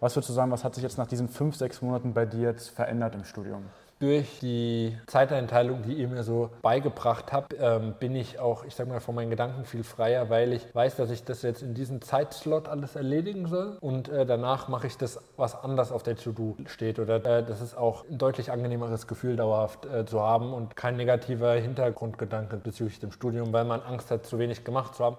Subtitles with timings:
[0.00, 2.48] Was würdest du sagen, was hat sich jetzt nach diesen fünf, sechs Monaten bei dir
[2.48, 3.64] jetzt verändert im Studium?
[3.98, 8.88] Durch die Zeiteinteilung, die ihr mir so beigebracht habt, ähm, bin ich auch, ich sag
[8.88, 12.00] mal, von meinen Gedanken viel freier, weil ich weiß, dass ich das jetzt in diesem
[12.00, 16.56] Zeitslot alles erledigen soll und äh, danach mache ich das, was anders auf der To-Do
[16.64, 16.98] steht.
[16.98, 20.96] Oder äh, das ist auch ein deutlich angenehmeres Gefühl dauerhaft äh, zu haben und kein
[20.96, 25.18] negativer Hintergrundgedanke bezüglich dem Studium, weil man Angst hat, zu wenig gemacht zu haben.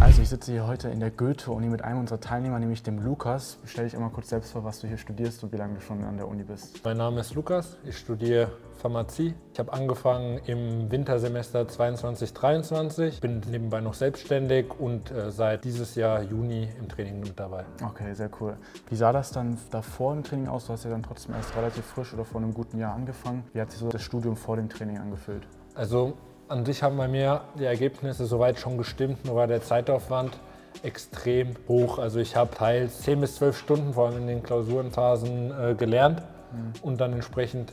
[0.00, 3.58] Also ich sitze hier heute in der Goethe-Uni mit einem unserer Teilnehmer, nämlich dem Lukas.
[3.66, 6.02] Stell dich einmal kurz selbst vor, was du hier studierst und wie lange du schon
[6.04, 6.80] an der Uni bist.
[6.82, 9.34] Mein Name ist Lukas, ich studiere Pharmazie.
[9.52, 16.22] Ich habe angefangen im Wintersemester 22-23, bin nebenbei noch selbstständig und äh, seit dieses Jahr
[16.22, 17.66] Juni im Training mit dabei.
[17.84, 18.56] Okay, sehr cool.
[18.88, 20.66] Wie sah das dann davor im Training aus?
[20.66, 23.44] Du hast ja dann trotzdem erst relativ frisch oder vor einem guten Jahr angefangen.
[23.52, 25.46] Wie hat sich so das Studium vor dem Training angefühlt?
[25.74, 26.14] Also
[26.50, 30.36] an sich haben bei mir die Ergebnisse soweit schon gestimmt, nur war der Zeitaufwand
[30.82, 31.98] extrem hoch.
[31.98, 36.22] Also ich habe teils 10 bis 12 Stunden, vor allem in den Klausurenphasen, äh, gelernt
[36.52, 36.72] mhm.
[36.82, 37.72] und dann entsprechend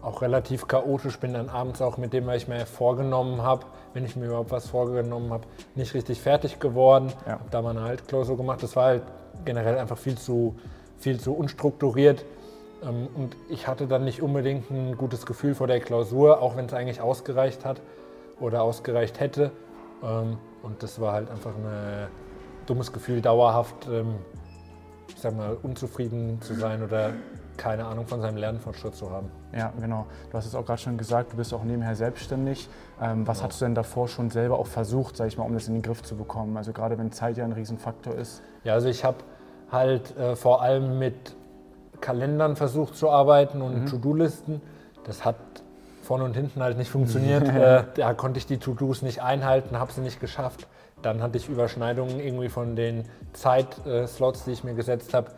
[0.00, 4.04] auch relativ chaotisch bin dann abends auch mit dem, was ich mir vorgenommen habe, wenn
[4.04, 7.12] ich mir überhaupt was vorgenommen habe, nicht richtig fertig geworden.
[7.26, 7.32] Ja.
[7.32, 8.62] Habe da mal eine Haltklausur gemacht.
[8.62, 9.02] Das war halt
[9.44, 10.56] generell einfach viel zu,
[10.98, 12.24] viel zu unstrukturiert.
[12.84, 16.66] Ähm, und ich hatte dann nicht unbedingt ein gutes Gefühl vor der Klausur, auch wenn
[16.66, 17.80] es eigentlich ausgereicht hat
[18.40, 19.50] oder ausgereicht hätte.
[20.02, 22.08] Ähm, und das war halt einfach ein
[22.66, 24.16] dummes Gefühl, dauerhaft, ähm,
[25.08, 27.12] ich sag mal, unzufrieden zu sein oder
[27.56, 29.30] keine Ahnung von seinem Lernfortschritt zu haben.
[29.56, 30.06] Ja, genau.
[30.30, 32.68] Du hast es auch gerade schon gesagt, du bist auch nebenher selbstständig.
[33.00, 33.48] Ähm, was genau.
[33.48, 35.82] hast du denn davor schon selber auch versucht, sag ich mal, um das in den
[35.82, 36.56] Griff zu bekommen?
[36.56, 38.42] Also gerade wenn Zeit ja ein Riesenfaktor ist.
[38.64, 39.18] Ja, also ich habe
[39.70, 41.36] halt äh, vor allem mit
[42.00, 43.86] Kalendern versucht zu arbeiten und mhm.
[43.86, 44.60] To-Do-Listen.
[45.04, 45.36] Das hat
[46.02, 47.48] vorne und hinten halt nicht funktioniert.
[47.48, 50.66] äh, da konnte ich die To-Dos nicht einhalten, habe sie nicht geschafft.
[51.02, 55.32] Dann hatte ich Überschneidungen irgendwie von den Zeitslots, die ich mir gesetzt habe,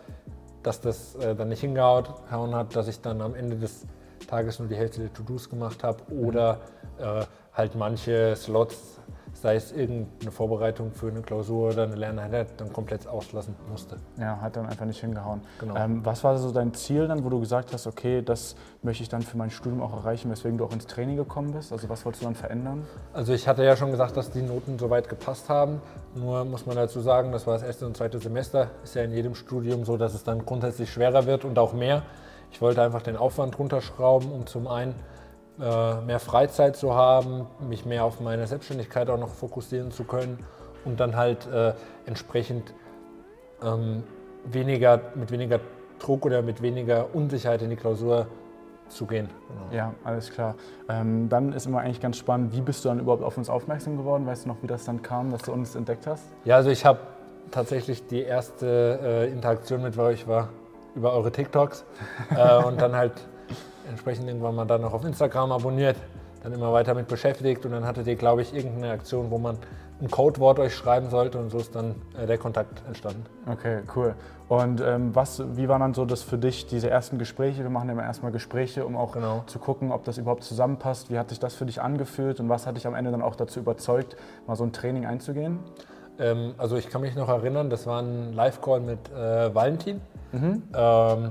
[0.62, 3.86] dass das äh, dann nicht hingehauen hat, dass ich dann am Ende des
[4.28, 6.60] Tages nur die Hälfte der To-Dos gemacht habe oder
[6.98, 9.00] äh, halt manche Slots
[9.40, 13.96] sei es irgendeine Vorbereitung für eine Klausur oder eine Lerneinheit, dann komplett auslassen musste.
[14.18, 15.42] Ja, hat dann einfach nicht hingehauen.
[15.60, 15.76] Genau.
[15.76, 19.08] Ähm, was war so dein Ziel dann, wo du gesagt hast, okay, das möchte ich
[19.08, 21.72] dann für mein Studium auch erreichen, weswegen du auch ins Training gekommen bist?
[21.72, 22.86] Also was wolltest du dann verändern?
[23.12, 25.80] Also ich hatte ja schon gesagt, dass die Noten soweit gepasst haben.
[26.14, 28.70] Nur muss man dazu sagen, das war das erste und zweite Semester.
[28.84, 32.02] Ist ja in jedem Studium so, dass es dann grundsätzlich schwerer wird und auch mehr.
[32.52, 34.94] Ich wollte einfach den Aufwand runterschrauben, um zum einen
[35.58, 40.38] mehr Freizeit zu haben, mich mehr auf meine Selbstständigkeit auch noch fokussieren zu können
[40.84, 41.72] und dann halt äh,
[42.06, 42.74] entsprechend
[43.62, 44.02] ähm,
[44.44, 45.60] weniger, mit weniger
[45.98, 48.26] Druck oder mit weniger Unsicherheit in die Klausur
[48.88, 49.28] zu gehen.
[49.48, 49.76] Genau.
[49.76, 50.54] Ja, alles klar.
[50.88, 53.96] Ähm, dann ist immer eigentlich ganz spannend, wie bist du dann überhaupt auf uns aufmerksam
[53.96, 54.26] geworden?
[54.26, 56.24] Weißt du noch, wie das dann kam, dass du uns entdeckt hast?
[56.44, 57.00] Ja, also ich habe
[57.50, 60.50] tatsächlich die erste äh, Interaktion mit euch war
[60.94, 61.84] über eure TikToks
[62.36, 63.12] äh, und dann halt
[63.88, 65.96] entsprechend irgendwann mal dann noch auf Instagram abonniert,
[66.42, 69.58] dann immer weiter mit beschäftigt und dann hattet ihr, glaube ich, irgendeine Aktion, wo man
[70.00, 73.24] ein Codewort euch schreiben sollte und so ist dann äh, der Kontakt entstanden.
[73.50, 74.14] Okay, cool.
[74.48, 77.62] Und ähm, was, wie waren dann so das für dich, diese ersten Gespräche?
[77.62, 79.42] Wir machen ja immer erstmal Gespräche, um auch genau.
[79.46, 81.10] zu gucken, ob das überhaupt zusammenpasst.
[81.10, 83.34] Wie hat sich das für dich angefühlt und was hat dich am Ende dann auch
[83.34, 84.16] dazu überzeugt,
[84.46, 85.58] mal so ein Training einzugehen?
[86.18, 90.00] Ähm, also ich kann mich noch erinnern, das war ein Live-Call mit äh, Valentin.
[90.32, 90.62] Mhm.
[90.74, 91.30] Ähm,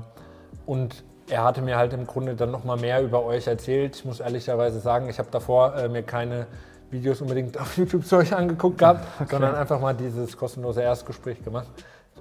[0.66, 3.96] und er hatte mir halt im Grunde dann noch mal mehr über euch erzählt.
[3.96, 6.48] Ich muss ehrlicherweise sagen, ich habe davor äh, mir keine
[6.92, 9.30] Videos unbedingt auf YouTube zu euch angeguckt gehabt, okay.
[9.32, 11.68] sondern einfach mal dieses kostenlose Erstgespräch gemacht.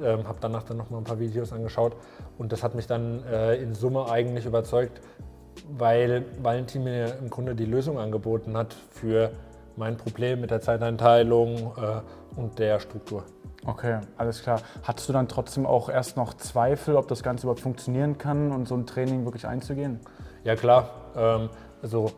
[0.03, 1.94] Ähm, habe danach dann noch mal ein paar Videos angeschaut
[2.37, 5.00] und das hat mich dann äh, in Summe eigentlich überzeugt,
[5.69, 9.31] weil Valentin mir im Grunde die Lösung angeboten hat für
[9.76, 13.22] mein Problem mit der Zeiteinteilung äh, und der Struktur.
[13.66, 14.60] Okay, alles klar.
[14.82, 18.69] Hattest du dann trotzdem auch erst noch Zweifel, ob das Ganze überhaupt funktionieren kann und
[18.69, 20.00] so ein Training wirklich einzugehen?
[20.44, 20.91] Ja klar.
[21.16, 21.48] Ähm,
[21.82, 22.10] also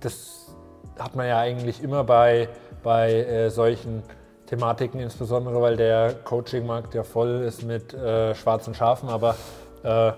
[0.00, 0.54] das
[0.98, 2.48] hat man ja eigentlich immer bei,
[2.82, 4.02] bei äh, solchen
[4.46, 9.10] Thematiken, insbesondere weil der Coaching-Markt ja voll ist mit äh, schwarzen Schafen.
[9.10, 9.36] Aber
[9.82, 10.12] äh,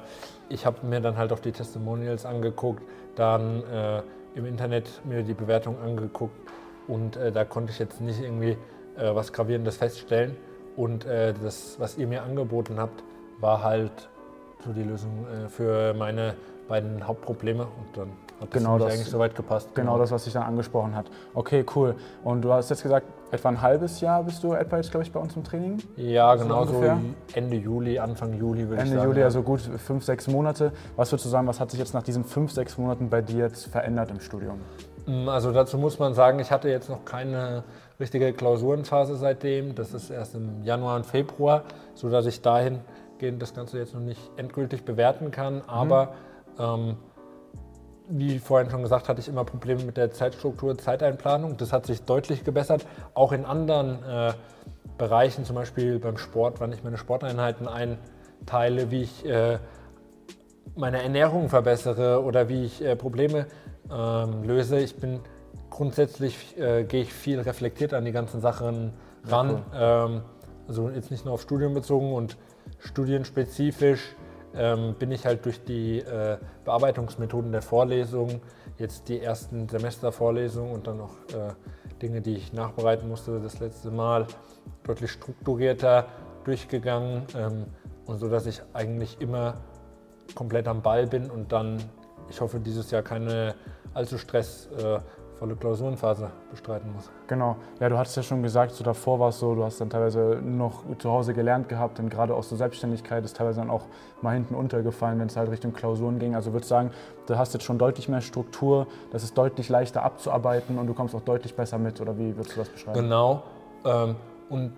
[0.49, 2.83] ich habe mir dann halt auch die Testimonials angeguckt,
[3.17, 4.03] dann äh,
[4.37, 6.37] im Internet mir die Bewertung angeguckt
[6.87, 8.56] und äh, da konnte ich jetzt nicht irgendwie
[8.99, 10.37] äh, was Gravierendes feststellen.
[10.77, 13.03] Und äh, das, was ihr mir angeboten habt,
[13.41, 14.09] war halt
[14.65, 16.35] so die Lösung äh, für meine
[16.69, 17.62] beiden Hauptprobleme.
[17.62, 18.09] Und dann
[18.41, 19.75] hat das, genau das eigentlich soweit gepasst.
[19.75, 21.06] Genau, genau das, was sich dann angesprochen hat.
[21.35, 21.97] Okay, cool.
[22.23, 25.12] Und du hast jetzt gesagt, etwa ein halbes Jahr bist du etwa jetzt, glaube ich,
[25.12, 25.79] bei uns im Training?
[25.97, 26.83] Ja, genau so
[27.35, 29.00] Ende Juli, Anfang Juli würde ich sagen.
[29.00, 30.73] Ende Juli, also gut fünf, sechs Monate.
[30.97, 33.45] Was würdest du sagen, was hat sich jetzt nach diesen fünf, sechs Monaten bei dir
[33.45, 34.61] jetzt verändert im Studium?
[35.09, 37.65] Mm, also dazu muss man sagen, ich hatte jetzt noch keine
[37.99, 39.75] richtige Klausurenphase seitdem.
[39.75, 41.65] Das ist erst im Januar und Februar,
[41.95, 45.57] sodass ich dahingehend das Ganze jetzt noch nicht endgültig bewerten kann.
[45.57, 45.63] Mhm.
[45.67, 46.15] Aber
[46.59, 46.65] mhm.
[46.65, 46.97] ähm,
[48.11, 51.57] wie vorhin schon gesagt, hatte ich immer Probleme mit der Zeitstruktur, Zeiteinplanung.
[51.57, 52.87] Das hat sich deutlich gebessert.
[53.15, 54.33] Auch in anderen äh,
[54.97, 59.59] Bereichen, zum Beispiel beim Sport, wann ich meine Sporteinheiten einteile, wie ich äh,
[60.75, 63.47] meine Ernährung verbessere oder wie ich äh, Probleme
[63.93, 64.79] ähm, löse.
[64.79, 65.20] Ich bin
[65.70, 68.93] grundsätzlich äh, gehe ich viel reflektiert an die ganzen Sachen
[69.25, 69.50] ran.
[69.50, 69.62] Okay.
[69.75, 70.23] Ähm,
[70.67, 72.37] also jetzt nicht nur auf Studium bezogen und
[72.81, 74.14] studienspezifisch
[74.55, 78.40] ähm, bin ich halt durch die äh, Bearbeitungsmethoden der Vorlesungen,
[78.79, 81.52] jetzt die ersten Semestervorlesungen und dann noch äh,
[82.02, 84.26] Dinge, die ich nachbereiten musste das letzte Mal,
[84.85, 86.06] deutlich strukturierter
[86.44, 87.67] durchgegangen ähm,
[88.06, 89.55] und so, dass ich eigentlich immer
[90.35, 91.79] komplett am Ball bin und dann,
[92.31, 93.55] ich hoffe, dieses Jahr keine
[93.95, 97.11] allzu stressvolle Klausurenphase bestreiten muss.
[97.27, 97.57] Genau.
[97.81, 100.41] Ja, du hattest ja schon gesagt, so davor war es so, du hast dann teilweise
[100.43, 103.87] noch zu Hause gelernt gehabt und gerade aus der Selbstständigkeit ist teilweise dann auch
[104.21, 106.35] mal hinten untergefallen, wenn es halt Richtung Klausuren ging.
[106.35, 106.91] Also würde ich sagen,
[107.27, 111.15] du hast jetzt schon deutlich mehr Struktur, das ist deutlich leichter abzuarbeiten und du kommst
[111.15, 113.01] auch deutlich besser mit, oder wie würdest du das beschreiben?
[113.01, 113.43] Genau.
[113.85, 114.17] Ähm,
[114.49, 114.73] und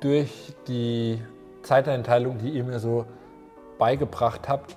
[0.00, 1.20] durch die
[1.62, 3.04] Zeiteinteilung, die ihr mir so
[3.78, 4.76] beigebracht habt,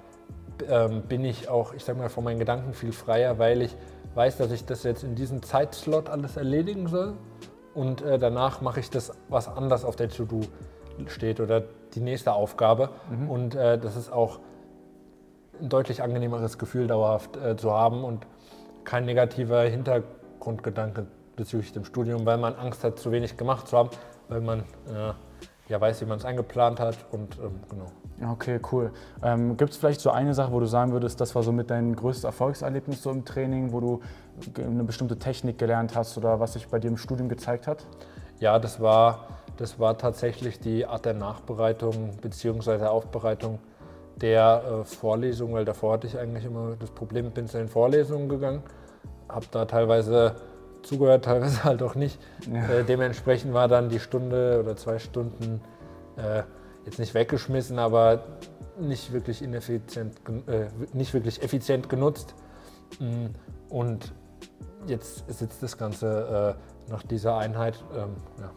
[0.69, 3.75] ähm, bin ich auch, ich sag mal, von meinen Gedanken viel freier, weil ich
[4.15, 7.13] weiß, dass ich das jetzt in diesem Zeitslot alles erledigen soll
[7.73, 10.41] und äh, danach mache ich das, was anders auf der To-Do
[11.07, 11.63] steht oder
[11.95, 12.89] die nächste Aufgabe.
[13.09, 13.29] Mhm.
[13.29, 14.39] Und äh, das ist auch
[15.59, 18.25] ein deutlich angenehmeres Gefühl dauerhaft äh, zu haben und
[18.83, 23.89] kein negativer Hintergrundgedanke bezüglich dem Studium, weil man Angst hat, zu wenig gemacht zu haben,
[24.29, 25.13] weil man äh,
[25.73, 28.31] ja weiß, wie man es eingeplant hat und ähm, genau.
[28.31, 28.91] Okay, cool.
[29.23, 31.71] Ähm, Gibt es vielleicht so eine Sache, wo du sagen würdest, das war so mit
[31.71, 34.01] dein größtes Erfolgserlebnis so im Training, wo du
[34.55, 37.87] eine bestimmte Technik gelernt hast oder was sich bei dir im Studium gezeigt hat?
[38.39, 39.27] Ja, das war,
[39.57, 42.85] das war tatsächlich die Art der Nachbereitung bzw.
[42.85, 43.57] Aufbereitung
[44.17, 48.29] der äh, Vorlesung, weil davor hatte ich eigentlich immer das Problem, bin zu den Vorlesungen
[48.29, 48.61] gegangen,
[49.27, 50.35] habe da teilweise
[50.83, 52.19] zugehört, teilweise halt auch nicht.
[52.51, 52.67] Ja.
[52.69, 55.61] Äh, dementsprechend war dann die Stunde oder zwei Stunden
[56.17, 56.43] äh,
[56.85, 58.23] jetzt nicht weggeschmissen, aber
[58.79, 60.15] nicht wirklich ineffizient,
[60.47, 62.35] äh, nicht wirklich effizient genutzt.
[62.99, 63.27] Mm,
[63.69, 64.13] und
[64.87, 66.57] jetzt sitzt das Ganze
[66.87, 67.83] äh, nach dieser Einheit.
[67.95, 68.51] Ähm, ja.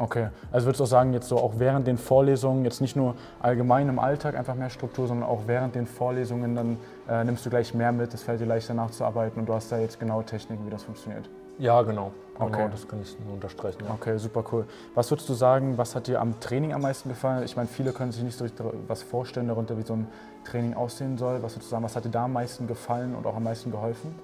[0.00, 3.16] Okay, also würdest du auch sagen, jetzt so auch während den Vorlesungen, jetzt nicht nur
[3.40, 6.76] allgemein im Alltag einfach mehr Struktur, sondern auch während den Vorlesungen, dann
[7.08, 9.78] äh, nimmst du gleich mehr mit, es fällt dir leichter nachzuarbeiten und du hast da
[9.78, 11.28] jetzt genau Techniken, wie das funktioniert.
[11.58, 12.12] Ja, genau.
[12.38, 12.68] Genau, okay.
[12.70, 13.82] das kann ich nur unterstreichen.
[13.84, 13.94] Ja.
[13.94, 14.64] Okay, super cool.
[14.94, 17.42] Was würdest du sagen, was hat dir am Training am meisten gefallen?
[17.44, 18.46] Ich meine, viele können sich nicht so
[18.86, 20.06] was vorstellen darunter, wie so ein
[20.44, 21.42] Training aussehen soll.
[21.42, 23.72] Was würdest du sagen, was hat dir da am meisten gefallen und auch am meisten
[23.72, 24.14] geholfen?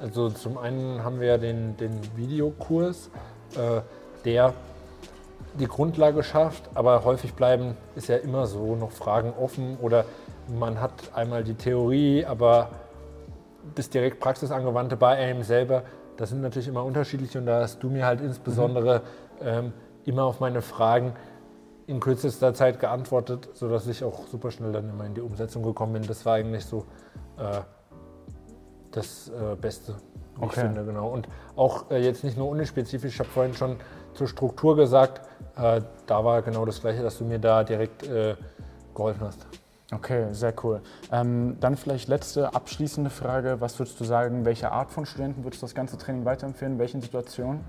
[0.00, 3.10] Also zum einen haben wir ja den, den Videokurs,
[3.56, 3.80] äh,
[4.24, 4.54] der
[5.58, 10.04] die Grundlage schafft, aber häufig bleiben, ist ja immer so, noch Fragen offen oder
[10.48, 12.68] man hat einmal die Theorie, aber
[13.74, 15.82] das direkt Praxisangewandte bei einem selber
[16.16, 19.02] das sind natürlich immer unterschiedlich und da hast du mir halt insbesondere
[19.40, 19.46] mhm.
[19.46, 19.72] ähm,
[20.04, 21.14] immer auf meine Fragen
[21.86, 25.92] in kürzester Zeit geantwortet, sodass ich auch super schnell dann immer in die Umsetzung gekommen
[25.94, 26.06] bin.
[26.06, 26.84] Das war eigentlich so
[27.38, 27.60] äh,
[28.90, 29.94] das äh, Beste,
[30.36, 30.52] wie okay.
[30.54, 31.10] ich finde, genau.
[31.10, 33.76] Und auch äh, jetzt nicht nur unspezifisch, ich habe vorhin schon
[34.14, 35.20] zur Struktur gesagt,
[35.56, 38.34] äh, da war genau das Gleiche, dass du mir da direkt äh,
[38.94, 39.46] geholfen hast.
[39.92, 40.80] Okay, sehr cool.
[41.12, 43.60] Ähm, dann vielleicht letzte abschließende Frage.
[43.60, 46.74] Was würdest du sagen, welche Art von Studenten würdest du das ganze Training weiterempfehlen?
[46.74, 47.60] In welchen Situationen?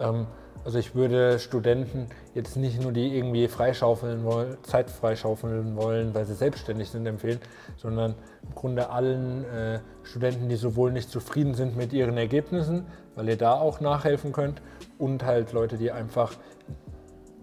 [0.00, 0.26] Ähm,
[0.64, 6.24] also ich würde Studenten jetzt nicht nur die irgendwie freischaufeln wollen, Zeit freischaufeln wollen, weil
[6.24, 7.38] sie selbstständig sind, empfehlen,
[7.76, 13.28] sondern im Grunde allen äh, Studenten, die sowohl nicht zufrieden sind mit ihren Ergebnissen, weil
[13.28, 14.62] ihr da auch nachhelfen könnt,
[14.98, 16.32] und halt Leute, die einfach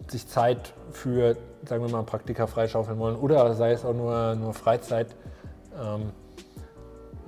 [0.08, 4.54] sich Zeit für, sagen wir mal, Praktika freischaufeln wollen oder sei es auch nur, nur
[4.54, 5.16] Freizeit,
[5.80, 6.12] ähm,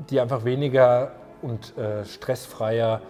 [0.10, 1.12] die einfach weniger
[1.42, 3.02] und äh, stressfreier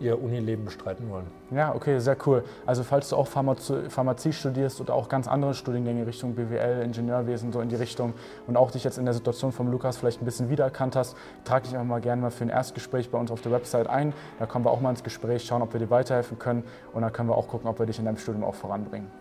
[0.00, 1.26] ihr Unileben bestreiten wollen.
[1.50, 2.42] Ja, okay, sehr cool.
[2.64, 7.52] Also falls du auch Pharmazie, Pharmazie studierst oder auch ganz andere Studiengänge Richtung BWL, Ingenieurwesen,
[7.52, 8.14] so in die Richtung
[8.46, 11.64] und auch dich jetzt in der Situation vom Lukas vielleicht ein bisschen wiedererkannt hast, trag
[11.64, 14.14] dich einfach mal gerne mal für ein Erstgespräch bei uns auf der Website ein.
[14.38, 17.12] Da kommen wir auch mal ins Gespräch, schauen, ob wir dir weiterhelfen können und dann
[17.12, 19.19] können wir auch gucken, ob wir dich in deinem Studium auch voranbringen.